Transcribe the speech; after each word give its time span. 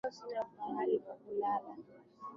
Leo 0.03 0.11
sina 0.19 0.43
pahali 0.55 0.95
pa 1.05 1.13
kulala 1.21 1.71